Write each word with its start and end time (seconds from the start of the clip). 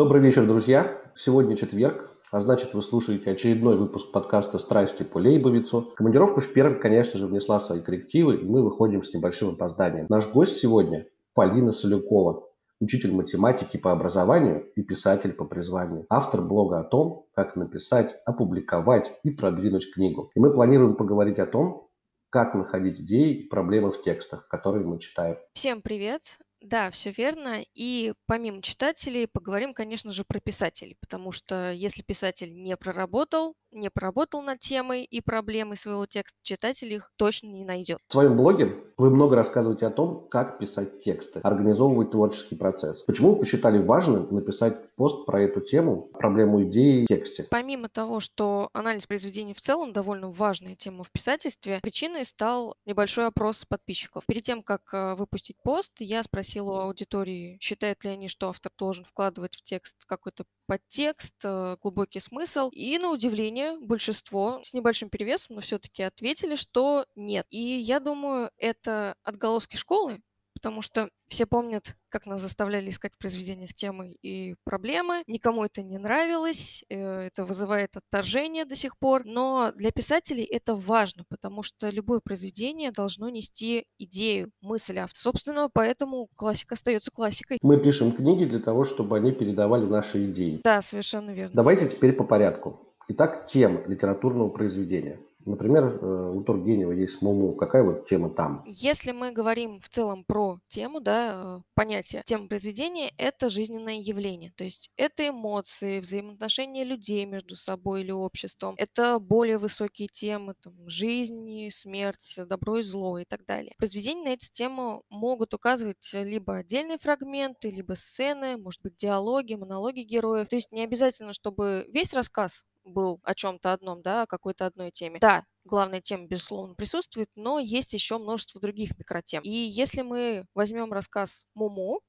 Добрый 0.00 0.22
вечер, 0.22 0.46
друзья. 0.46 0.98
Сегодня 1.14 1.58
четверг, 1.58 2.08
а 2.30 2.40
значит, 2.40 2.72
вы 2.72 2.82
слушаете 2.82 3.32
очередной 3.32 3.76
выпуск 3.76 4.10
подкаста 4.10 4.58
«Страсти 4.58 5.02
по 5.02 5.18
Лейбовицу». 5.18 5.92
Командировка 5.94 6.40
в 6.40 6.50
Пермь, 6.54 6.80
конечно 6.80 7.18
же, 7.18 7.26
внесла 7.26 7.60
свои 7.60 7.82
коррективы, 7.82 8.36
и 8.36 8.44
мы 8.46 8.62
выходим 8.62 9.04
с 9.04 9.12
небольшим 9.12 9.50
опозданием. 9.50 10.06
Наш 10.08 10.26
гость 10.32 10.56
сегодня– 10.56 11.06
Полина 11.34 11.72
Солюкова, 11.72 12.48
учитель 12.80 13.12
математики 13.12 13.76
по 13.76 13.92
образованию 13.92 14.70
и 14.74 14.82
писатель 14.82 15.34
по 15.34 15.44
призванию. 15.44 16.06
Автор 16.08 16.40
блога 16.40 16.80
о 16.80 16.84
том, 16.84 17.26
как 17.34 17.54
написать, 17.56 18.16
опубликовать 18.24 19.12
и 19.22 19.30
продвинуть 19.30 19.92
книгу. 19.92 20.30
И 20.34 20.40
мы 20.40 20.50
планируем 20.54 20.94
поговорить 20.94 21.38
о 21.38 21.44
том, 21.44 21.90
как 22.30 22.54
находить 22.54 23.00
идеи 23.02 23.34
и 23.34 23.48
проблемы 23.50 23.92
в 23.92 24.00
текстах, 24.00 24.48
которые 24.48 24.86
мы 24.86 24.98
читаем. 24.98 25.36
Всем 25.52 25.82
привет! 25.82 26.22
Да, 26.62 26.90
все 26.90 27.10
верно. 27.10 27.64
И 27.74 28.12
помимо 28.26 28.60
читателей 28.60 29.26
поговорим, 29.26 29.72
конечно 29.72 30.12
же, 30.12 30.24
про 30.24 30.40
писателей, 30.40 30.96
потому 31.00 31.32
что 31.32 31.72
если 31.72 32.02
писатель 32.02 32.52
не 32.54 32.76
проработал, 32.76 33.54
не 33.72 33.90
проработал 33.90 34.42
над 34.42 34.60
темой 34.60 35.04
и 35.04 35.20
проблемой 35.20 35.76
своего 35.76 36.06
текста, 36.06 36.38
читатель 36.42 36.92
их 36.92 37.12
точно 37.16 37.48
не 37.48 37.64
найдет. 37.64 37.98
В 38.06 38.12
своем 38.12 38.36
блоге 38.36 38.76
вы 38.96 39.10
много 39.10 39.36
рассказываете 39.36 39.86
о 39.86 39.90
том, 39.90 40.26
как 40.28 40.58
писать 40.58 41.02
тексты, 41.02 41.40
организовывать 41.40 42.10
творческий 42.10 42.56
процесс. 42.56 43.02
Почему 43.02 43.32
вы 43.32 43.40
посчитали 43.40 43.82
важным 43.82 44.28
написать 44.30 44.94
пост 44.96 45.24
про 45.24 45.40
эту 45.40 45.60
тему, 45.60 46.10
проблему 46.12 46.62
идеи 46.64 47.04
в 47.04 47.08
тексте? 47.08 47.46
Помимо 47.50 47.88
того, 47.88 48.20
что 48.20 48.68
анализ 48.72 49.06
произведений 49.06 49.54
в 49.54 49.60
целом 49.60 49.92
довольно 49.92 50.30
важная 50.30 50.74
тема 50.74 51.04
в 51.04 51.10
писательстве, 51.10 51.80
причиной 51.82 52.24
стал 52.24 52.76
небольшой 52.84 53.26
опрос 53.26 53.64
подписчиков. 53.64 54.24
Перед 54.26 54.42
тем, 54.42 54.62
как 54.62 54.82
э, 54.92 55.14
выпустить 55.14 55.56
пост, 55.62 55.92
я 56.00 56.22
спросила 56.22 56.72
у 56.72 56.80
аудитории, 56.80 57.58
считают 57.60 58.04
ли 58.04 58.10
они, 58.10 58.28
что 58.28 58.48
автор 58.48 58.70
должен 58.78 59.04
вкладывать 59.04 59.56
в 59.56 59.62
текст 59.62 60.04
какой-то 60.04 60.44
подтекст, 60.70 61.34
э, 61.42 61.76
глубокий 61.82 62.20
смысл. 62.20 62.70
И 62.70 62.96
на 62.98 63.10
удивление 63.10 63.76
большинство 63.80 64.60
с 64.62 64.72
небольшим 64.72 65.10
перевесом, 65.10 65.56
но 65.56 65.62
все-таки 65.62 66.04
ответили, 66.04 66.54
что 66.54 67.06
нет. 67.16 67.44
И 67.50 67.58
я 67.58 67.98
думаю, 67.98 68.52
это 68.56 69.16
отголоски 69.24 69.76
школы, 69.76 70.20
потому 70.60 70.82
что 70.82 71.08
все 71.28 71.46
помнят, 71.46 71.96
как 72.10 72.26
нас 72.26 72.42
заставляли 72.42 72.90
искать 72.90 73.14
в 73.14 73.18
произведениях 73.18 73.72
темы 73.72 74.14
и 74.22 74.56
проблемы. 74.64 75.22
Никому 75.26 75.64
это 75.64 75.82
не 75.82 75.96
нравилось, 75.96 76.84
э, 76.90 77.22
это 77.22 77.46
вызывает 77.46 77.96
отторжение 77.96 78.66
до 78.66 78.76
сих 78.76 78.98
пор. 78.98 79.22
Но 79.24 79.72
для 79.74 79.90
писателей 79.90 80.44
это 80.44 80.76
важно, 80.76 81.24
потому 81.30 81.62
что 81.62 81.88
любое 81.88 82.20
произведение 82.20 82.92
должно 82.92 83.30
нести 83.30 83.86
идею, 83.98 84.50
мысль 84.60 84.98
автора. 84.98 85.18
Собственно, 85.18 85.70
поэтому 85.72 86.28
классика 86.36 86.74
остается 86.74 87.10
классикой. 87.10 87.58
Мы 87.62 87.78
пишем 87.78 88.12
книги 88.12 88.44
для 88.44 88.60
того, 88.60 88.84
чтобы 88.84 89.16
они 89.16 89.32
передавали 89.32 89.86
наши 89.86 90.26
идеи. 90.26 90.60
Да, 90.62 90.82
совершенно 90.82 91.30
верно. 91.30 91.54
Давайте 91.54 91.88
теперь 91.88 92.12
по 92.12 92.24
порядку. 92.24 92.80
Итак, 93.08 93.46
тема 93.46 93.82
литературного 93.86 94.50
произведения. 94.50 95.20
Например, 95.46 95.84
э, 95.84 96.32
у 96.34 96.42
Тургенева 96.42 96.92
есть 96.92 97.22
«Муму». 97.22 97.54
Какая 97.54 97.82
вот 97.82 98.08
тема 98.08 98.30
там? 98.30 98.62
Если 98.66 99.12
мы 99.12 99.32
говорим 99.32 99.80
в 99.80 99.88
целом 99.88 100.24
про 100.24 100.58
тему, 100.68 101.00
да, 101.00 101.58
э, 101.58 101.60
понятие, 101.74 102.22
тема 102.26 102.46
произведения– 102.48 103.12
это 103.16 103.48
жизненное 103.48 103.94
явление. 103.94 104.52
То 104.56 104.64
есть 104.64 104.90
это 104.96 105.28
эмоции, 105.28 106.00
взаимоотношения 106.00 106.84
людей 106.84 107.24
между 107.24 107.56
собой 107.56 108.02
или 108.02 108.10
обществом. 108.10 108.74
Это 108.76 109.18
более 109.18 109.58
высокие 109.58 110.08
темы, 110.08 110.54
там, 110.60 110.74
жизни, 110.88 111.70
смерть, 111.72 112.38
добро 112.46 112.78
и 112.78 112.82
зло 112.82 113.18
и 113.18 113.24
так 113.24 113.46
далее. 113.46 113.74
Произведения 113.78 114.24
на 114.24 114.34
эти 114.34 114.50
темы 114.50 115.02
могут 115.08 115.54
указывать 115.54 116.10
либо 116.12 116.56
отдельные 116.56 116.98
фрагменты, 116.98 117.70
либо 117.70 117.94
сцены, 117.94 118.56
может 118.58 118.82
быть, 118.82 118.96
диалоги, 118.96 119.54
монологи 119.54 120.00
героев. 120.00 120.48
То 120.48 120.56
есть 120.56 120.70
не 120.72 120.84
обязательно, 120.84 121.32
чтобы 121.32 121.86
весь 121.88 122.12
рассказ 122.12 122.66
был 122.90 123.20
о 123.22 123.34
чем-то 123.34 123.72
одном, 123.72 124.02
да, 124.02 124.22
о 124.22 124.26
какой-то 124.26 124.66
одной 124.66 124.90
теме. 124.90 125.18
Да, 125.20 125.44
главная 125.64 126.00
тема, 126.00 126.26
безусловно, 126.26 126.74
присутствует, 126.74 127.28
но 127.34 127.58
есть 127.58 127.92
еще 127.92 128.18
множество 128.18 128.60
других 128.60 128.98
микротем. 128.98 129.42
И 129.42 129.50
если 129.50 130.02
мы 130.02 130.46
возьмем 130.54 130.92
рассказ 130.92 131.46
Муму 131.54 132.00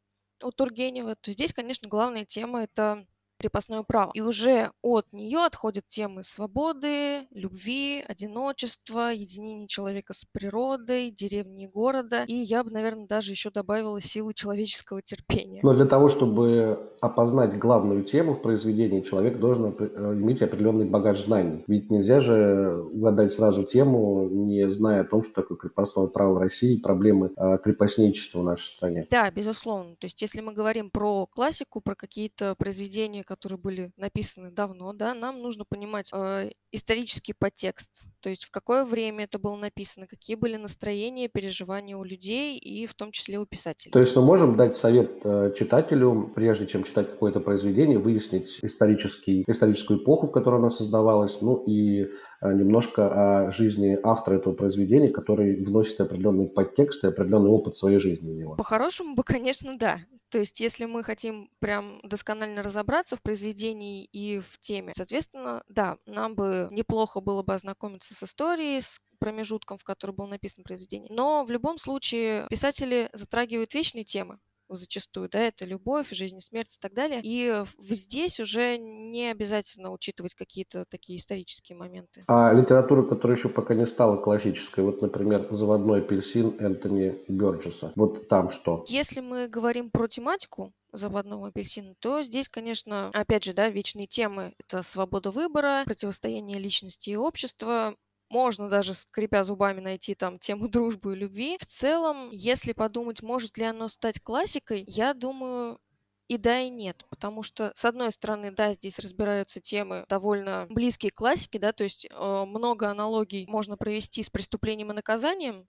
у 0.43 0.51
Тургенева, 0.51 1.15
то 1.15 1.31
здесь, 1.31 1.53
конечно, 1.53 1.87
главная 1.89 2.25
тема– 2.25 2.63
это 2.63 3.05
крепостное 3.41 3.83
право. 3.83 4.11
И 4.13 4.21
уже 4.21 4.71
от 4.83 5.05
нее 5.11 5.39
отходят 5.39 5.87
темы 5.87 6.23
свободы, 6.23 7.27
любви, 7.31 8.03
одиночества, 8.07 9.11
единения 9.11 9.67
человека 9.67 10.13
с 10.13 10.25
природой, 10.31 11.09
деревни 11.09 11.65
и 11.65 11.67
города. 11.67 12.23
И 12.27 12.35
я 12.35 12.63
бы, 12.63 12.69
наверное, 12.69 13.07
даже 13.07 13.31
еще 13.31 13.49
добавила 13.49 13.99
силы 13.99 14.33
человеческого 14.33 15.01
терпения. 15.01 15.61
Но 15.63 15.73
для 15.73 15.85
того, 15.85 16.09
чтобы 16.09 16.91
опознать 17.01 17.57
главную 17.57 18.03
тему 18.03 18.35
в 18.35 18.41
произведении, 18.41 19.01
человек 19.01 19.39
должен 19.39 19.75
э, 19.77 20.13
иметь 20.13 20.41
определенный 20.43 20.85
багаж 20.85 21.25
знаний. 21.25 21.63
Ведь 21.67 21.89
нельзя 21.89 22.19
же 22.19 22.83
угадать 22.93 23.33
сразу 23.33 23.63
тему, 23.63 24.29
не 24.29 24.69
зная 24.69 25.01
о 25.01 25.05
том, 25.05 25.23
что 25.23 25.41
такое 25.41 25.57
крепостное 25.57 26.05
право 26.07 26.35
в 26.35 26.37
России, 26.37 26.79
проблемы 26.79 27.31
а, 27.35 27.57
крепостничества 27.57 28.39
в 28.39 28.43
нашей 28.43 28.67
стране. 28.75 29.07
Да, 29.09 29.31
безусловно. 29.31 29.95
То 29.95 30.05
есть 30.05 30.21
если 30.21 30.41
мы 30.41 30.53
говорим 30.53 30.91
про 30.91 31.25
классику, 31.25 31.81
про 31.81 31.95
какие-то 31.95 32.53
произведения, 32.55 33.23
которые 33.31 33.57
были 33.57 33.93
написаны 33.95 34.51
давно, 34.51 34.91
да, 34.91 35.13
нам 35.13 35.41
нужно 35.41 35.63
понимать 35.63 36.09
э, 36.13 36.49
исторический 36.73 37.31
подтекст, 37.31 38.03
то 38.21 38.29
есть 38.29 38.45
в 38.45 38.51
какое 38.51 38.85
время 38.85 39.25
это 39.25 39.39
было 39.39 39.55
написано, 39.55 40.07
какие 40.07 40.35
были 40.35 40.55
настроения, 40.55 41.27
переживания 41.27 41.97
у 41.97 42.03
людей 42.03 42.57
и 42.57 42.85
в 42.85 42.93
том 42.93 43.11
числе 43.11 43.39
у 43.39 43.45
писателей. 43.45 43.91
То 43.91 43.99
есть 43.99 44.15
мы 44.15 44.21
можем 44.21 44.55
дать 44.55 44.77
совет 44.77 45.21
э, 45.23 45.53
читателю, 45.57 46.31
прежде 46.35 46.67
чем 46.67 46.83
читать 46.83 47.09
какое-то 47.09 47.39
произведение, 47.39 47.97
выяснить 47.97 48.59
исторический, 48.61 49.43
историческую 49.47 49.99
эпоху, 49.99 50.27
в 50.27 50.31
которой 50.31 50.59
оно 50.59 50.69
создавалось, 50.69 51.41
ну 51.41 51.63
и 51.65 52.03
э, 52.03 52.07
немножко 52.53 53.47
о 53.47 53.51
жизни 53.51 53.97
автора 54.03 54.35
этого 54.35 54.53
произведения, 54.53 55.09
который 55.09 55.61
вносит 55.63 55.99
определенный 55.99 56.47
подтекст 56.47 57.03
и 57.03 57.07
определенный 57.07 57.49
опыт 57.49 57.77
своей 57.77 57.99
жизни 57.99 58.31
в 58.31 58.35
него. 58.35 58.55
По-хорошему 58.55 59.15
бы, 59.15 59.23
конечно, 59.25 59.77
да. 59.77 59.99
То 60.31 60.39
есть, 60.39 60.61
если 60.61 60.85
мы 60.85 61.03
хотим 61.03 61.49
прям 61.59 61.99
досконально 62.03 62.63
разобраться 62.63 63.17
в 63.17 63.21
произведении 63.21 64.05
и 64.05 64.39
в 64.39 64.59
теме, 64.61 64.93
соответственно, 64.95 65.61
да, 65.67 65.97
нам 66.05 66.35
бы 66.35 66.69
неплохо 66.71 67.19
было 67.19 67.43
бы 67.43 67.53
ознакомиться 67.53 68.10
с 68.13 68.23
историей, 68.23 68.81
с 68.81 69.01
промежутком, 69.19 69.77
в 69.77 69.83
который 69.83 70.15
было 70.15 70.27
написано 70.27 70.63
произведение. 70.63 71.11
Но 71.11 71.43
в 71.43 71.51
любом 71.51 71.77
случае 71.77 72.47
писатели 72.49 73.09
затрагивают 73.13 73.73
вечные 73.73 74.03
темы, 74.03 74.39
зачастую, 74.75 75.29
да, 75.29 75.39
это 75.39 75.65
любовь, 75.65 76.09
жизнь 76.11 76.37
и 76.37 76.41
смерть 76.41 76.75
и 76.75 76.79
так 76.79 76.93
далее. 76.93 77.21
И 77.23 77.63
здесь 77.79 78.39
уже 78.39 78.77
не 78.77 79.29
обязательно 79.31 79.91
учитывать 79.91 80.35
какие-то 80.35 80.85
такие 80.89 81.19
исторические 81.19 81.77
моменты. 81.77 82.23
А 82.27 82.53
литература, 82.53 83.03
которая 83.03 83.37
еще 83.37 83.49
пока 83.49 83.73
не 83.75 83.85
стала 83.85 84.17
классической, 84.17 84.83
вот, 84.83 85.01
например, 85.01 85.47
«Заводной 85.51 85.99
апельсин» 85.99 86.55
Энтони 86.59 87.23
Бёрджеса, 87.27 87.93
вот 87.95 88.27
там 88.27 88.49
что? 88.49 88.85
Если 88.87 89.21
мы 89.21 89.47
говорим 89.47 89.89
про 89.91 90.07
тематику, 90.07 90.73
заводного 90.93 91.47
апельсина, 91.47 91.95
то 91.99 92.21
здесь, 92.21 92.49
конечно, 92.49 93.09
опять 93.13 93.45
же, 93.45 93.53
да, 93.53 93.69
вечные 93.69 94.07
темы. 94.07 94.53
Это 94.59 94.83
свобода 94.83 95.31
выбора, 95.31 95.83
противостояние 95.85 96.59
личности 96.59 97.11
и 97.11 97.15
общества, 97.15 97.95
можно 98.31 98.69
даже, 98.69 98.93
скрипя 98.93 99.43
зубами, 99.43 99.79
найти 99.81 100.15
там 100.15 100.39
тему 100.39 100.67
дружбы 100.69 101.13
и 101.13 101.19
любви. 101.19 101.57
В 101.59 101.65
целом, 101.65 102.29
если 102.31 102.73
подумать, 102.73 103.21
может 103.21 103.57
ли 103.57 103.65
оно 103.65 103.87
стать 103.87 104.19
классикой, 104.21 104.83
я 104.87 105.13
думаю, 105.13 105.79
и 106.27 106.37
да, 106.37 106.61
и 106.61 106.69
нет, 106.69 107.05
потому 107.09 107.43
что, 107.43 107.73
с 107.75 107.83
одной 107.83 108.11
стороны, 108.11 108.51
да, 108.51 108.71
здесь 108.71 108.99
разбираются 108.99 109.59
темы 109.59 110.05
довольно 110.07 110.65
близкие 110.69 111.11
к 111.11 111.15
классике, 111.15 111.59
да, 111.59 111.73
то 111.73 111.83
есть 111.83 112.07
э, 112.09 112.45
много 112.47 112.89
аналогий 112.89 113.45
можно 113.47 113.75
провести 113.75 114.23
с 114.23 114.29
преступлением 114.29 114.91
и 114.91 114.95
наказанием, 114.95 115.67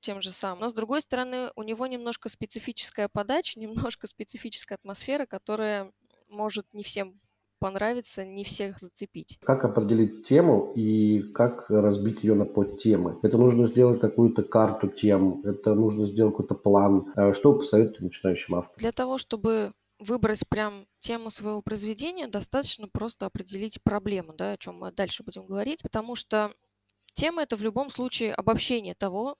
тем 0.00 0.20
же 0.20 0.30
самым. 0.30 0.60
Но, 0.60 0.68
с 0.68 0.74
другой 0.74 1.02
стороны, 1.02 1.50
у 1.56 1.62
него 1.62 1.86
немножко 1.86 2.28
специфическая 2.28 3.08
подача, 3.08 3.58
немножко 3.60 4.06
специфическая 4.06 4.76
атмосфера, 4.76 5.26
которая 5.26 5.92
может 6.28 6.72
не 6.72 6.84
всем 6.84 7.20
понравится, 7.62 8.24
не 8.24 8.44
всех 8.44 8.78
зацепить. 8.78 9.38
Как 9.42 9.64
определить 9.64 10.26
тему 10.26 10.72
и 10.74 11.22
как 11.32 11.70
разбить 11.70 12.24
ее 12.24 12.34
на 12.34 12.44
подтемы? 12.44 13.18
Это 13.22 13.38
нужно 13.38 13.66
сделать 13.66 14.00
какую-то 14.00 14.42
карту 14.42 14.88
тем, 14.88 15.42
это 15.44 15.74
нужно 15.74 16.06
сделать 16.06 16.34
какой-то 16.34 16.54
план. 16.54 17.12
А 17.14 17.32
что 17.32 17.52
вы 17.52 17.58
посоветуете 17.58 18.04
начинающим 18.04 18.56
авторам? 18.56 18.76
Для 18.78 18.92
того, 18.92 19.16
чтобы 19.18 19.72
выбрать 20.00 20.42
прям 20.48 20.74
тему 20.98 21.30
своего 21.30 21.62
произведения, 21.62 22.26
достаточно 22.26 22.88
просто 22.88 23.26
определить 23.26 23.82
проблему, 23.82 24.34
да, 24.36 24.52
о 24.52 24.56
чем 24.56 24.80
мы 24.80 24.90
дальше 24.90 25.22
будем 25.22 25.46
говорить, 25.46 25.82
потому 25.82 26.16
что 26.16 26.50
тема 27.14 27.42
это 27.42 27.56
в 27.56 27.62
любом 27.62 27.90
случае 27.90 28.34
обобщение 28.34 28.94
того, 28.94 29.36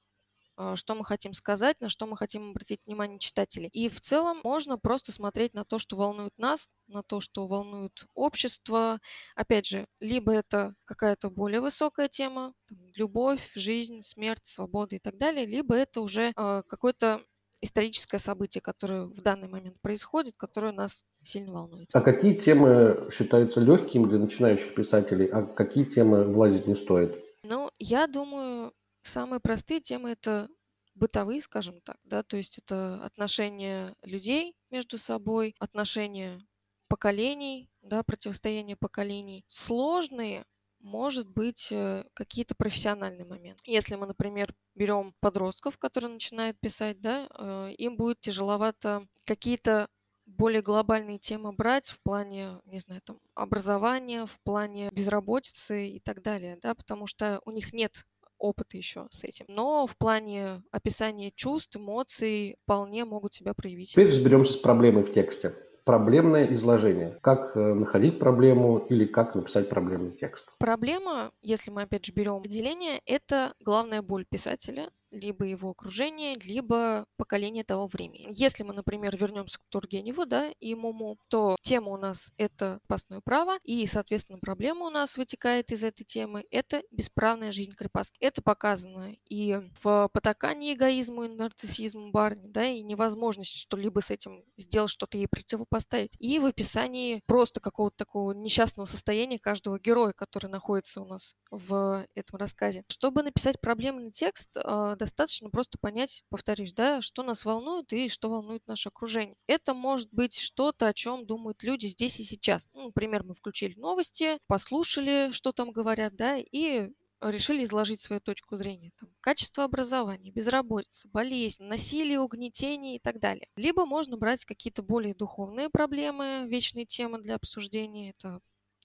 что 0.74 0.94
мы 0.94 1.04
хотим 1.04 1.32
сказать, 1.32 1.80
на 1.80 1.88
что 1.88 2.06
мы 2.06 2.16
хотим 2.16 2.50
обратить 2.50 2.80
внимание 2.86 3.18
читателей. 3.18 3.68
И 3.72 3.88
в 3.88 4.00
целом 4.00 4.40
можно 4.44 4.78
просто 4.78 5.12
смотреть 5.12 5.54
на 5.54 5.64
то, 5.64 5.78
что 5.78 5.96
волнует 5.96 6.32
нас, 6.36 6.68
на 6.86 7.02
то, 7.02 7.20
что 7.20 7.46
волнует 7.46 8.06
общество. 8.14 8.98
Опять 9.34 9.66
же, 9.66 9.86
либо 10.00 10.32
это 10.32 10.74
какая-то 10.84 11.30
более 11.30 11.60
высокая 11.60 12.08
тема, 12.08 12.52
там, 12.68 12.78
любовь, 12.96 13.52
жизнь, 13.54 14.02
смерть, 14.02 14.46
свобода 14.46 14.96
и 14.96 14.98
так 14.98 15.18
далее, 15.18 15.46
либо 15.46 15.74
это 15.74 16.00
уже 16.00 16.32
э, 16.36 16.62
какой-то 16.66 17.20
историческое 17.62 18.18
событие, 18.18 18.60
которое 18.60 19.04
в 19.04 19.22
данный 19.22 19.48
момент 19.48 19.80
происходит, 19.80 20.34
которое 20.36 20.72
нас 20.72 21.04
сильно 21.22 21.52
волнует. 21.52 21.88
А 21.92 22.00
какие 22.00 22.34
темы 22.34 23.08
считаются 23.12 23.60
легкими 23.60 24.08
для 24.08 24.18
начинающих 24.18 24.74
писателей, 24.74 25.26
а 25.26 25.44
какие 25.44 25.84
темы 25.84 26.24
влазить 26.24 26.66
не 26.66 26.74
стоит? 26.74 27.16
Ну, 27.44 27.70
я 27.78 28.06
думаю, 28.06 28.72
самые 29.02 29.40
простые 29.40 29.80
темы 29.80 30.10
это 30.10 30.48
бытовые, 30.94 31.40
скажем 31.40 31.80
так, 31.80 31.98
да, 32.04 32.22
то 32.22 32.36
есть 32.36 32.58
это 32.58 33.02
отношения 33.04 33.94
людей 34.02 34.54
между 34.70 34.98
собой, 34.98 35.54
отношения 35.58 36.40
поколений, 36.88 37.70
да, 37.80 38.02
противостояние 38.02 38.76
поколений. 38.76 39.44
Сложные 39.48 40.44
может 40.80 41.28
быть 41.28 41.68
э, 41.70 42.04
какие-то 42.12 42.54
профессиональные 42.54 43.24
моменты. 43.24 43.62
Если 43.64 43.94
мы, 43.94 44.06
например, 44.06 44.54
берем 44.74 45.14
подростков, 45.20 45.78
которые 45.78 46.12
начинают 46.12 46.58
писать, 46.60 47.00
да, 47.00 47.28
э, 47.30 47.72
им 47.78 47.96
будет 47.96 48.20
тяжеловато 48.20 49.06
какие-то 49.24 49.88
более 50.26 50.62
глобальные 50.62 51.18
темы 51.18 51.52
брать 51.52 51.88
в 51.88 52.00
плане, 52.02 52.60
не 52.64 52.78
знаю, 52.78 53.00
там, 53.02 53.18
образования, 53.34 54.26
в 54.26 54.38
плане 54.42 54.90
безработицы 54.92 55.88
и 55.88 56.00
так 56.00 56.22
далее, 56.22 56.58
да, 56.60 56.74
потому 56.74 57.06
что 57.06 57.40
у 57.44 57.50
них 57.52 57.72
нет 57.72 58.04
опыта 58.42 58.76
еще 58.76 59.06
с 59.10 59.24
этим. 59.24 59.46
Но 59.48 59.86
в 59.86 59.96
плане 59.96 60.62
описания 60.70 61.30
чувств, 61.34 61.76
эмоций 61.76 62.56
вполне 62.64 63.04
могут 63.04 63.32
себя 63.34 63.54
проявить. 63.54 63.92
Теперь 63.92 64.08
разберемся 64.08 64.54
с 64.54 64.56
проблемой 64.56 65.04
в 65.04 65.12
тексте 65.12 65.54
проблемное 65.84 66.52
изложение. 66.54 67.18
Как 67.22 67.56
э, 67.56 67.74
находить 67.74 68.18
проблему 68.18 68.78
или 68.88 69.04
как 69.04 69.34
написать 69.34 69.68
проблемный 69.68 70.12
текст. 70.12 70.44
Проблема, 70.58 71.32
если 71.42 71.70
мы 71.70 71.82
опять 71.82 72.04
же 72.04 72.12
берем 72.12 72.34
определение, 72.34 73.00
это 73.04 73.54
главная 73.60 74.02
боль 74.02 74.24
писателя, 74.24 74.90
либо 75.12 75.44
его 75.44 75.70
окружение, 75.70 76.34
либо 76.34 77.06
поколение 77.16 77.64
того 77.64 77.86
времени. 77.86 78.26
Если 78.30 78.64
мы, 78.64 78.74
например, 78.74 79.16
вернемся 79.16 79.58
к 79.58 79.62
Тургеневу, 79.68 80.26
да, 80.26 80.50
и 80.58 80.74
Муму, 80.74 81.18
то 81.28 81.56
тема 81.62 81.90
у 81.92 81.96
нас 81.96 82.32
это 82.36 82.80
крепостное 82.82 83.20
право, 83.20 83.58
и, 83.64 83.86
соответственно, 83.86 84.38
проблема 84.38 84.86
у 84.86 84.90
нас 84.90 85.16
вытекает 85.16 85.70
из 85.72 85.84
этой 85.84 86.04
темы– 86.04 86.44
это 86.50 86.82
бесправная 86.90 87.52
жизнь 87.52 87.72
крепостки. 87.72 88.16
Это 88.20 88.42
показано 88.42 89.14
и 89.28 89.60
в 89.82 90.08
потакании 90.12 90.74
эгоизму 90.74 91.24
и 91.24 91.28
нарциссизму 91.28 92.10
Барни, 92.10 92.48
да, 92.48 92.64
и 92.64 92.82
невозможность 92.82 93.54
что-либо 93.54 94.00
с 94.00 94.10
этим 94.10 94.44
сделать, 94.56 94.90
что-то 94.90 95.16
ей 95.16 95.28
противопоставить, 95.28 96.16
и 96.18 96.38
в 96.38 96.46
описании 96.46 97.22
просто 97.26 97.60
какого-то 97.60 97.96
такого 97.96 98.32
несчастного 98.32 98.86
состояния 98.86 99.38
каждого 99.38 99.78
героя, 99.78 100.12
который 100.12 100.50
находится 100.50 101.00
у 101.00 101.06
нас 101.06 101.34
в 101.50 102.06
этом 102.14 102.38
рассказе. 102.38 102.84
Чтобы 102.88 103.22
написать 103.22 103.60
проблемный 103.60 104.10
текст, 104.10 104.56
а, 104.56 104.96
достаточно 105.02 105.50
просто 105.50 105.78
понять, 105.78 106.22
повторюсь, 106.28 106.72
да, 106.72 107.00
что 107.02 107.24
нас 107.24 107.44
волнует 107.44 107.92
и 107.92 108.08
что 108.08 108.30
волнует 108.30 108.64
наше 108.68 108.88
окружение. 108.88 109.36
Это 109.48 109.74
может 109.74 110.08
быть 110.12 110.38
что-то, 110.38 110.86
о 110.86 110.94
чем 110.94 111.26
думают 111.26 111.64
люди 111.64 111.86
здесь 111.86 112.20
и 112.20 112.24
сейчас. 112.24 112.68
Ну, 112.72 112.86
например, 112.86 113.24
мы 113.24 113.34
включили 113.34 113.74
новости, 113.78 114.38
послушали, 114.46 115.30
что 115.32 115.52
там 115.52 115.72
говорят, 115.72 116.14
да, 116.14 116.36
и 116.38 116.90
решили 117.20 117.64
изложить 117.64 118.00
свою 118.00 118.20
точку 118.20 118.54
зрения. 118.56 118.92
Там, 118.98 119.08
качество 119.20 119.64
образования, 119.64 120.30
безработица, 120.30 121.08
болезнь, 121.08 121.64
насилие, 121.64 122.20
угнетение 122.20 122.96
и 122.96 122.98
так 123.00 123.18
далее. 123.18 123.48
Либо 123.56 123.86
можно 123.86 124.16
брать 124.16 124.44
какие-то 124.44 124.82
более 124.82 125.14
духовные 125.14 125.68
проблемы, 125.68 126.44
вечные 126.46 126.86
темы 126.86 127.20
для 127.20 127.34
обсуждения. 127.34 128.10
Это 128.10 128.40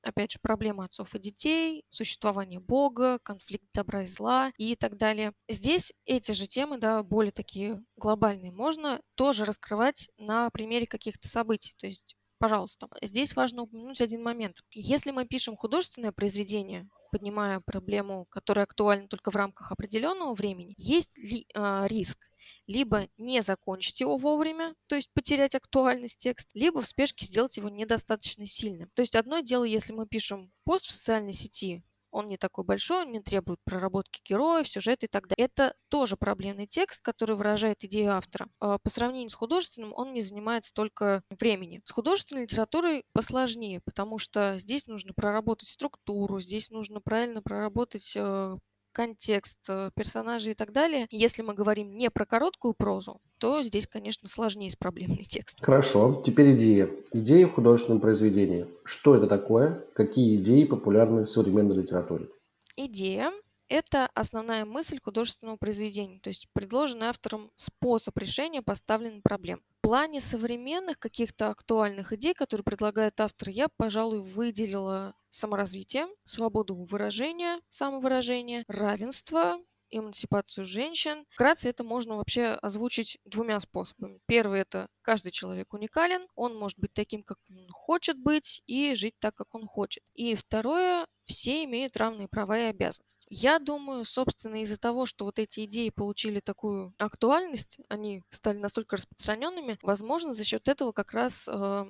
опять 0.07 0.31
же, 0.31 0.39
проблема 0.41 0.85
отцов 0.85 1.13
и 1.15 1.19
детей, 1.19 1.83
существование 1.89 2.59
Бога, 2.59 3.19
конфликт 3.23 3.65
добра 3.73 4.03
и 4.03 4.07
зла 4.07 4.51
и 4.57 4.75
так 4.75 4.97
далее. 4.97 5.33
Здесь 5.49 5.93
эти 6.05 6.31
же 6.31 6.47
темы, 6.47 6.77
да, 6.77 7.03
более 7.03 7.31
такие 7.31 7.83
глобальные, 7.97 8.51
можно 8.51 9.01
тоже 9.15 9.45
раскрывать 9.45 10.09
на 10.17 10.49
примере 10.49 10.87
каких-то 10.87 11.27
событий. 11.27 11.73
То 11.77 11.87
есть 11.87 12.15
Пожалуйста, 12.39 12.87
здесь 13.01 13.35
важно 13.35 13.63
упомянуть 13.63 13.99
один 13.99 14.21
момент. 14.21 14.61
Если 14.71 15.09
мы 15.09 15.25
пишем 15.25 15.57
художественное 15.57 16.11
произведение, 16.11 16.87
поднимая 17.11 17.61
проблему, 17.61 18.27
которая 18.29 18.65
актуальна 18.65 19.07
только 19.07 19.31
в 19.31 19.35
рамках 19.35 19.71
определенного 19.71 20.35
времени, 20.35 20.75
есть 20.77 21.17
ли 21.17 21.47
э, 21.53 21.87
риск 21.87 22.19
либо 22.67 23.07
не 23.17 23.41
закончить 23.41 24.01
его 24.01 24.17
вовремя, 24.17 24.75
то 24.87 24.95
есть 24.95 25.09
потерять 25.13 25.55
актуальность 25.55 26.17
текста, 26.19 26.51
либо 26.53 26.81
в 26.81 26.87
спешке 26.87 27.25
сделать 27.25 27.57
его 27.57 27.69
недостаточно 27.69 28.45
сильным. 28.45 28.89
То 28.93 29.01
есть 29.01 29.15
одно 29.15 29.39
дело, 29.39 29.63
если 29.63 29.93
мы 29.93 30.05
пишем 30.05 30.51
пост 30.63 30.85
в 30.85 30.91
социальной 30.91 31.33
сети, 31.33 31.83
он 32.11 32.27
не 32.27 32.37
такой 32.37 32.63
большой, 32.63 33.03
он 33.03 33.11
не 33.11 33.19
требует 33.19 33.59
проработки 33.63 34.21
героев, 34.25 34.67
сюжета 34.67 35.05
и 35.05 35.09
так 35.09 35.27
далее. 35.27 35.45
Это 35.45 35.75
тоже 35.89 36.17
проблемный 36.17 36.65
текст, 36.65 37.01
который 37.01 37.35
выражает 37.35 37.83
идею 37.83 38.13
автора. 38.13 38.49
А 38.59 38.77
по 38.79 38.89
сравнению 38.89 39.29
с 39.29 39.35
художественным 39.35 39.93
он 39.93 40.13
не 40.13 40.21
занимает 40.21 40.65
столько 40.65 41.23
времени. 41.29 41.81
С 41.83 41.91
художественной 41.91 42.43
литературой 42.43 43.03
посложнее, 43.13 43.81
потому 43.81 44.17
что 44.17 44.57
здесь 44.57 44.87
нужно 44.87 45.13
проработать 45.13 45.69
структуру, 45.69 46.39
здесь 46.39 46.71
нужно 46.71 47.01
правильно 47.01 47.41
проработать 47.41 48.13
э, 48.15 48.57
контекст 48.97 49.59
э, 49.69 49.91
персонажей 49.93 50.53
и 50.53 50.55
так 50.55 50.71
далее. 50.71 51.05
Если 51.11 51.43
мы 51.43 51.53
говорим 51.53 51.95
не 51.95 52.09
про 52.09 52.25
короткую 52.25 52.73
прозу, 52.73 53.21
то 53.37 53.61
здесь, 53.61 53.85
конечно, 53.85 54.27
сложнее 54.27 54.71
с 54.71 54.75
проблемный 54.75 55.23
текст. 55.29 55.59
Хорошо. 55.61 56.23
Теперь 56.25 56.55
идея. 56.55 56.89
Идея 57.13 57.45
в 57.45 57.53
художественном 57.53 58.01
произведении. 58.01 58.65
Что 58.83 59.15
это 59.15 59.27
такое? 59.27 59.85
Какие 59.93 60.37
идеи 60.37 60.63
популярны 60.63 61.25
в 61.25 61.29
современной 61.29 61.75
литературе? 61.75 62.27
Идея 62.75 63.31
это 63.69 64.09
основная 64.15 64.65
мысль 64.65 64.97
художественного 65.03 65.57
произведения, 65.57 66.19
то 66.19 66.29
есть 66.29 66.47
предложенный 66.53 67.07
автором 67.07 67.51
способ 67.55 68.17
решения 68.17 68.61
поставленной 68.61 69.21
проблем. 69.21 69.61
В 69.79 69.81
плане 69.81 70.21
современных 70.21 70.97
каких-то 70.97 71.49
актуальных 71.49 72.13
идей, 72.13 72.33
которые 72.33 72.63
предлагает 72.63 73.19
автор, 73.19 73.49
я, 73.49 73.67
пожалуй, 73.77 74.21
выделила 74.21 75.13
саморазвитие, 75.29 76.07
свободу 76.25 76.75
выражения, 76.75 77.59
самовыражения, 77.69 78.63
равенство, 78.67 79.59
эмансипацию 79.89 80.65
женщин. 80.65 81.25
Вкратце 81.29 81.69
это 81.69 81.83
можно 81.83 82.17
вообще 82.17 82.47
озвучить 82.61 83.17
двумя 83.25 83.59
способами. 83.59 84.19
Первый– 84.25 84.59
это 84.61 84.87
каждый 85.01 85.31
человек 85.31 85.73
уникален, 85.73 86.27
он 86.35 86.55
может 86.55 86.77
быть 86.79 86.93
таким, 86.93 87.23
как 87.23 87.37
он 87.49 87.67
хочет 87.71 88.17
быть, 88.17 88.61
и 88.65 88.95
жить 88.95 89.15
так, 89.19 89.35
как 89.35 89.53
он 89.55 89.65
хочет. 89.65 90.03
И 90.13 90.35
второе– 90.35 91.05
все 91.25 91.65
имеют 91.65 91.97
равные 91.97 92.29
права 92.29 92.57
и 92.57 92.69
обязанности. 92.69 93.27
Я 93.29 93.59
думаю, 93.59 94.05
собственно, 94.05 94.61
из-за 94.63 94.77
того, 94.77 95.05
что 95.05 95.25
вот 95.25 95.39
эти 95.39 95.65
идеи 95.65 95.89
получили 95.89 96.39
такую 96.39 96.93
актуальность, 96.97 97.79
они 97.89 98.23
стали 98.29 98.59
настолько 98.59 98.95
распространенными, 98.95 99.77
возможно, 99.81 100.33
за 100.33 100.45
счет 100.45 100.69
этого 100.69 100.93
как 100.93 101.11
раз 101.11 101.49
э, 101.49 101.85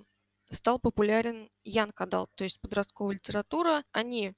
стал 0.52 0.80
популярен 0.80 1.50
Ян 1.64 1.92
Кадал, 1.92 2.30
то 2.36 2.44
есть 2.44 2.60
подростковая 2.62 3.16
литература. 3.16 3.84
Они 3.92 4.34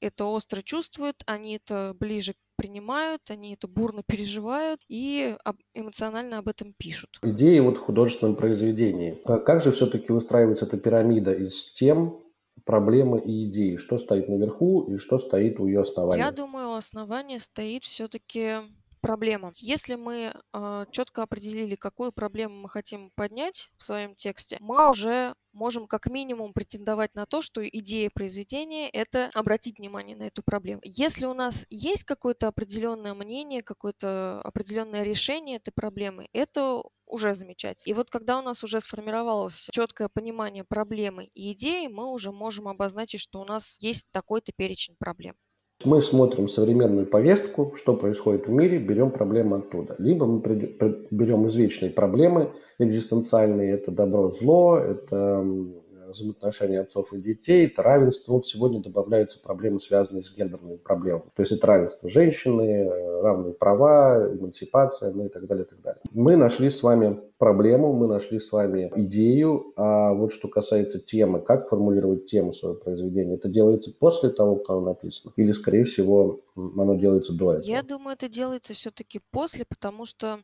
это 0.00 0.24
остро 0.24 0.62
чувствуют, 0.62 1.22
они 1.26 1.56
это 1.56 1.94
ближе 1.98 2.34
принимают, 2.56 3.22
они 3.30 3.54
это 3.54 3.68
бурно 3.68 4.02
переживают 4.02 4.80
и 4.88 5.36
эмоционально 5.74 6.38
об 6.38 6.48
этом 6.48 6.74
пишут. 6.76 7.18
Идеи 7.22 7.58
вот 7.60 7.78
в 7.78 7.80
художественном 7.80 8.36
произведении. 8.36 9.20
Как 9.24 9.62
же 9.62 9.72
все-таки 9.72 10.12
выстраивается 10.12 10.66
эта 10.66 10.76
пирамида 10.76 11.32
из 11.32 11.72
тем, 11.72 12.22
проблемы 12.64 13.20
и 13.20 13.46
идеи? 13.48 13.76
Что 13.76 13.98
стоит 13.98 14.28
наверху 14.28 14.82
и 14.92 14.98
что 14.98 15.18
стоит 15.18 15.58
у 15.60 15.66
ее 15.66 15.80
основания? 15.80 16.22
Я 16.22 16.32
думаю, 16.32 16.70
у 16.70 16.74
основания 16.74 17.38
стоит 17.38 17.84
все-таки 17.84 18.56
проблема. 19.00 19.52
Если 19.56 19.94
мы 19.94 20.32
э, 20.52 20.86
четко 20.90 21.22
определили, 21.22 21.74
какую 21.74 22.12
проблему 22.12 22.62
мы 22.62 22.68
хотим 22.68 23.10
поднять 23.14 23.70
в 23.76 23.84
своем 23.84 24.14
тексте, 24.14 24.56
мы 24.60 24.90
уже 24.90 25.34
можем 25.52 25.86
как 25.86 26.06
минимум 26.06 26.52
претендовать 26.52 27.14
на 27.14 27.26
то, 27.26 27.42
что 27.42 27.66
идея 27.66 28.10
произведения– 28.12 28.88
это 28.92 29.30
обратить 29.34 29.78
внимание 29.78 30.16
на 30.16 30.24
эту 30.24 30.42
проблему. 30.42 30.80
Если 30.84 31.26
у 31.26 31.34
нас 31.34 31.66
есть 31.70 32.04
какое-то 32.04 32.48
определенное 32.48 33.14
мнение, 33.14 33.62
какое-то 33.62 34.40
определенное 34.42 35.02
решение 35.02 35.56
этой 35.56 35.72
проблемы, 35.72 36.28
это 36.32 36.82
уже 37.06 37.34
замечательно. 37.34 37.90
И 37.90 37.94
вот 37.94 38.10
когда 38.10 38.38
у 38.38 38.42
нас 38.42 38.62
уже 38.62 38.80
сформировалось 38.80 39.68
четкое 39.72 40.08
понимание 40.08 40.64
проблемы 40.64 41.30
и 41.34 41.52
идеи, 41.52 41.88
мы 41.88 42.12
уже 42.12 42.30
можем 42.32 42.68
обозначить, 42.68 43.20
что 43.20 43.40
у 43.40 43.44
нас 43.44 43.76
есть 43.80 44.06
такой-то 44.12 44.52
перечень 44.52 44.96
проблем. 44.98 45.34
Мы 45.84 46.02
смотрим 46.02 46.46
современную 46.46 47.06
повестку, 47.06 47.72
что 47.74 47.94
происходит 47.94 48.46
в 48.46 48.50
мире, 48.50 48.78
берем 48.78 49.10
проблемы 49.10 49.58
оттуда. 49.58 49.94
Либо 49.98 50.26
мы 50.26 50.40
берем 50.40 51.48
извечные 51.48 51.90
проблемы 51.90 52.52
экзистенциальные, 52.78 53.72
это 53.72 53.90
добро, 53.90 54.30
зло, 54.30 54.76
это 54.76 55.42
взаимоотношения 56.10 56.80
отцов 56.80 57.12
и 57.12 57.20
детей, 57.20 57.66
это 57.66 57.82
равенство. 57.82 58.32
Вот 58.32 58.46
сегодня 58.46 58.80
добавляются 58.80 59.40
проблемы, 59.40 59.80
связанные 59.80 60.22
с 60.22 60.34
гендерными 60.34 60.76
проблемами. 60.76 61.30
То 61.34 61.42
есть 61.42 61.52
это 61.52 61.66
равенство 61.66 62.08
женщины, 62.08 62.88
равные 63.20 63.54
права, 63.54 64.28
эмансипация, 64.32 65.12
ну 65.12 65.26
и 65.26 65.28
так 65.28 65.46
далее, 65.46 65.64
и 65.64 65.68
так 65.68 65.80
далее. 65.80 66.00
Мы 66.12 66.36
нашли 66.36 66.70
с 66.70 66.82
вами 66.82 67.20
проблему, 67.38 67.92
мы 67.92 68.06
нашли 68.06 68.38
с 68.38 68.52
вами 68.52 68.92
идею, 68.96 69.72
а 69.76 70.12
вот 70.12 70.32
что 70.32 70.48
касается 70.48 70.98
темы, 70.98 71.40
как 71.40 71.68
формулировать 71.68 72.26
тему 72.26 72.52
своего 72.52 72.78
произведения, 72.78 73.34
это 73.34 73.48
делается 73.48 73.92
после 73.98 74.30
того, 74.30 74.56
как 74.56 74.70
оно 74.70 74.80
написано, 74.80 75.32
или, 75.36 75.52
скорее 75.52 75.84
всего, 75.84 76.40
оно 76.56 76.96
делается 76.96 77.32
до 77.32 77.54
этого? 77.54 77.70
Я 77.70 77.82
думаю, 77.82 78.14
это 78.14 78.28
делается 78.28 78.74
все-таки 78.74 79.20
после, 79.30 79.64
потому 79.64 80.04
что 80.04 80.38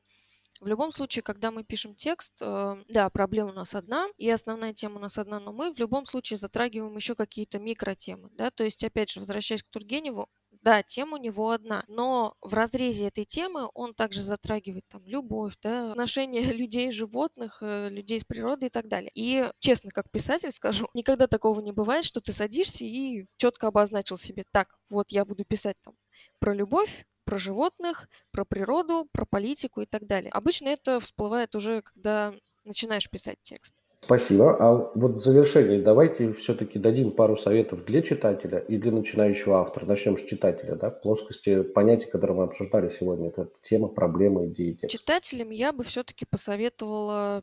В 0.61 0.67
любом 0.67 0.93
случае, 0.93 1.23
когда 1.23 1.51
мы 1.51 1.65
пишем 1.65 1.95
текст, 1.95 2.41
э, 2.41 2.77
да, 2.89 3.11
проблема 3.11 3.51
у 3.51 3.55
нас 3.55 3.75
одна, 3.75 4.09
и 4.17 4.31
основная 4.31 4.73
тема 4.73 4.97
у 4.97 5.01
нас 5.01 5.19
одна, 5.19 5.39
но 5.39 5.53
мы 5.53 5.73
в 5.73 5.79
любом 5.79 6.07
случае 6.07 6.39
затрагиваем 6.39 6.97
еще 6.97 7.15
какие-то 7.15 7.59
микротемы, 7.59 8.31
да, 8.33 8.51
то 8.51 8.65
есть, 8.65 8.83
опять 8.83 9.11
же, 9.11 9.21
возвращаясь 9.21 9.63
к 9.63 9.69
Тургеневу, 9.69 10.29
да, 10.63 10.83
тема 10.83 11.15
у 11.15 11.21
него 11.21 11.51
одна, 11.51 11.85
но 11.87 12.35
в 12.41 12.55
разрезе 12.55 13.07
этой 13.07 13.25
темы 13.25 13.69
он 13.75 13.95
также 13.95 14.23
затрагивает 14.23 14.85
там 14.89 15.07
любовь, 15.07 15.55
да, 15.63 15.93
отношения 15.93 16.41
людей, 16.43 16.91
животных, 16.91 17.59
э, 17.61 17.89
людей 17.91 18.19
с 18.21 18.25
природой 18.25 18.69
и 18.69 18.71
так 18.71 18.89
далее. 18.89 19.11
И 19.15 19.49
честно, 19.59 19.91
как 19.91 20.11
писатель 20.11 20.51
скажу, 20.53 20.89
никогда 20.95 21.27
такого 21.27 21.61
не 21.61 21.73
бывает, 21.73 22.05
что 22.05 22.21
ты 22.21 22.33
садишься 22.33 22.85
и 22.85 23.27
четко 23.37 23.69
обозначил 23.69 24.17
себе, 24.17 24.45
так, 24.51 24.77
вот 24.89 25.11
я 25.11 25.25
буду 25.25 25.45
писать 25.45 25.77
там 25.85 25.95
про 26.39 26.55
любовь, 26.55 27.07
про 27.27 27.39
животных, 27.39 28.09
про 28.31 28.47
природу, 28.47 29.07
про 29.13 29.27
политику 29.27 29.83
и 29.83 29.87
так 29.87 30.07
далее. 30.07 30.31
Обычно 30.31 30.69
это 30.69 31.01
всплывает 31.01 31.55
уже, 31.55 31.83
когда 31.83 32.33
начинаешь 32.65 33.11
писать 33.11 33.37
текст. 33.43 33.75
Спасибо. 34.03 34.57
А 34.61 34.93
вот 34.95 35.17
в 35.17 35.19
завершении 35.19 35.83
давайте 35.83 36.33
все-таки 36.35 36.79
дадим 36.79 37.11
пару 37.11 37.37
советов 37.37 37.85
для 37.85 38.03
читателя 38.03 38.59
и 38.59 38.77
для 38.77 38.93
начинающего 38.93 39.61
автора. 39.61 39.87
Начнем 39.87 40.17
с 40.17 40.23
читателя, 40.23 40.77
да, 40.77 40.91
в 40.91 41.01
плоскости 41.01 41.63
понятий, 41.63 42.07
которые 42.07 42.37
мы 42.37 42.45
обсуждали 42.45 42.95
сегодня. 42.97 43.29
Это 43.29 43.49
тема, 43.63 43.89
проблема, 43.89 44.47
идеи, 44.47 44.79
текст. 44.81 44.97
Читателям 44.97 45.51
я 45.51 45.73
бы 45.73 45.83
все-таки 45.83 46.25
посоветовала 46.25 47.43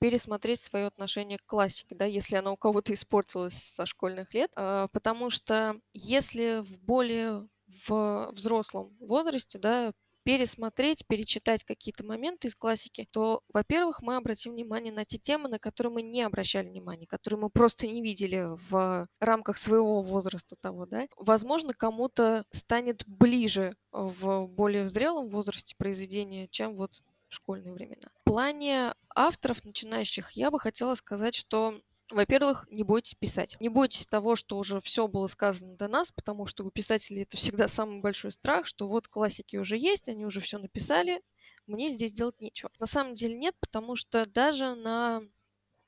пересмотреть 0.00 0.60
свое 0.60 0.86
отношение 0.86 1.38
к 1.38 1.44
классике, 1.44 1.94
да, 1.94 2.06
если 2.06 2.36
оно 2.36 2.54
у 2.54 2.56
кого-то 2.56 2.94
испортилось 2.94 3.54
со 3.54 3.84
школьных 3.84 4.32
лет, 4.32 4.50
а, 4.56 4.88
потому 4.88 5.28
что 5.28 5.76
если 5.92 6.62
в 6.62 6.78
более 6.80 7.48
в 7.86 8.30
взрослом 8.32 8.96
возрасте, 9.00 9.58
да, 9.58 9.92
пересмотреть, 10.24 11.06
перечитать 11.06 11.64
какие-то 11.64 12.04
моменты 12.04 12.48
из 12.48 12.54
классики, 12.54 13.08
то, 13.10 13.40
во-первых, 13.48 14.02
мы 14.02 14.16
обратим 14.16 14.52
внимание 14.52 14.92
на 14.92 15.06
те 15.06 15.16
темы, 15.16 15.48
на 15.48 15.58
которые 15.58 15.90
мы 15.90 16.02
не 16.02 16.20
обращали 16.20 16.68
внимания, 16.68 17.06
которые 17.06 17.40
мы 17.40 17.48
просто 17.48 17.86
не 17.86 18.02
видели 18.02 18.44
в 18.68 19.08
рамках 19.20 19.56
своего 19.56 20.02
возраста 20.02 20.54
того, 20.60 20.84
да. 20.84 21.06
Возможно, 21.16 21.72
кому-то 21.72 22.44
станет 22.52 23.04
ближе 23.06 23.74
в 23.90 24.46
более 24.46 24.86
зрелом 24.88 25.30
возрасте 25.30 25.74
произведения, 25.78 26.46
чем 26.48 26.76
вот 26.76 27.00
в 27.28 27.34
школьные 27.34 27.72
времена. 27.72 28.10
В 28.20 28.24
плане 28.24 28.92
авторов 29.14 29.64
начинающих 29.64 30.32
я 30.32 30.50
бы 30.50 30.60
хотела 30.60 30.94
сказать, 30.94 31.34
что 31.34 31.80
во-первых, 32.10 32.66
не 32.70 32.82
бойтесь 32.82 33.14
писать. 33.14 33.56
Не 33.60 33.68
бойтесь 33.68 34.06
того, 34.06 34.34
что 34.36 34.58
уже 34.58 34.80
все 34.80 35.08
было 35.08 35.26
сказано 35.26 35.76
до 35.76 35.88
нас, 35.88 36.10
потому 36.10 36.46
что 36.46 36.64
у 36.64 36.70
писателей 36.70 37.22
это 37.22 37.36
всегда 37.36 37.68
самый 37.68 38.00
большой 38.00 38.32
страх, 38.32 38.66
что 38.66 38.88
вот 38.88 39.08
классики 39.08 39.56
уже 39.56 39.76
есть, 39.76 40.08
они 40.08 40.24
уже 40.24 40.40
все 40.40 40.58
написали, 40.58 41.22
мне 41.66 41.90
здесь 41.90 42.12
делать 42.12 42.40
нечего. 42.40 42.70
На 42.78 42.86
самом 42.86 43.14
деле 43.14 43.36
нет, 43.36 43.54
потому 43.60 43.94
что 43.94 44.24
даже 44.26 44.74
на 44.74 45.22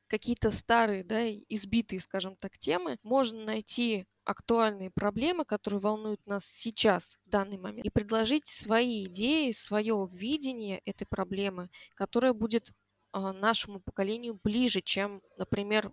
какие-то 0.08 0.50
старые, 0.50 1.04
да, 1.04 1.30
избитые, 1.30 2.00
скажем 2.00 2.36
так, 2.36 2.58
темы, 2.58 2.98
можно 3.02 3.44
найти 3.44 4.06
актуальные 4.24 4.90
проблемы, 4.90 5.44
которые 5.44 5.80
волнуют 5.80 6.24
нас 6.26 6.44
сейчас, 6.44 7.18
в 7.24 7.30
данный 7.30 7.58
момент, 7.58 7.86
и 7.86 7.90
предложить 7.90 8.46
свои 8.46 9.06
идеи, 9.06 9.52
свое 9.52 10.06
видение 10.12 10.82
этой 10.84 11.06
проблемы, 11.06 11.70
которое 11.94 12.32
будет 12.32 12.72
а, 13.12 13.32
нашему 13.32 13.80
поколению 13.80 14.38
ближе, 14.42 14.82
чем, 14.82 15.22
например, 15.36 15.92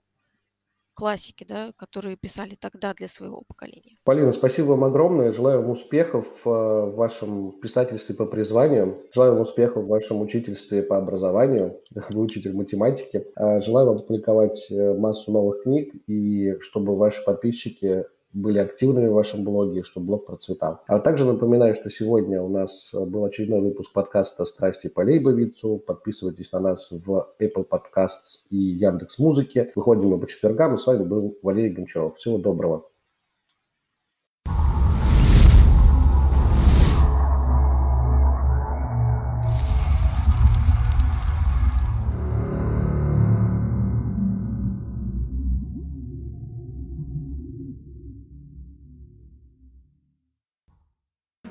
классики, 0.97 1.45
да, 1.47 1.71
которые 1.77 2.17
писали 2.17 2.55
тогда 2.59 2.93
для 2.95 3.07
своего 3.07 3.43
поколения. 3.47 3.97
Полина, 4.03 4.31
спасибо 4.31 4.69
вам 4.69 4.83
огромное. 4.83 5.31
Желаю 5.31 5.61
вам 5.61 5.69
успехов 5.69 6.25
э, 6.43 6.49
в 6.49 6.95
вашем 6.95 7.51
писательстве 7.61 8.15
по 8.15 8.25
призванию. 8.25 9.03
Желаю 9.13 9.33
вам 9.33 9.41
успехов 9.43 9.83
в 9.83 9.87
вашем 9.87 10.21
учительстве 10.21 10.81
по 10.81 10.97
образованию. 10.97 11.79
Вы 12.09 12.21
учитель 12.21 12.55
математики. 12.55 13.27
Э, 13.35 13.61
желаю 13.61 13.87
вам 13.87 13.99
публиковать 13.99 14.71
э, 14.71 14.93
массу 14.95 15.31
новых 15.31 15.61
книг 15.63 15.93
и 16.07 16.55
чтобы 16.61 16.97
ваши 16.97 17.23
подписчики 17.23 18.05
были 18.33 18.59
активными 18.59 19.07
в 19.07 19.13
вашем 19.13 19.43
блоге, 19.43 19.83
чтобы 19.83 20.07
блог 20.07 20.25
процветал. 20.25 20.81
А 20.87 20.99
также 20.99 21.25
напоминаю, 21.25 21.75
что 21.75 21.89
сегодня 21.89 22.41
у 22.41 22.49
нас 22.49 22.91
был 22.93 23.25
очередной 23.25 23.61
выпуск 23.61 23.91
подкаста 23.93 24.45
«Страсти 24.45 24.87
по 24.87 25.01
Лейбовицу». 25.01 25.77
Подписывайтесь 25.77 26.51
на 26.51 26.59
нас 26.59 26.91
в 26.91 27.33
Apple 27.39 27.67
Podcasts 27.67 28.45
и 28.49 28.57
Яндекс 28.57 29.19
Музыке. 29.19 29.71
Выходим 29.75 30.09
мы 30.09 30.19
по 30.19 30.27
четвергам. 30.27 30.77
С 30.77 30.87
вами 30.87 31.03
был 31.03 31.37
Валерий 31.41 31.73
Гончаров. 31.73 32.17
Всего 32.17 32.37
доброго. 32.37 32.85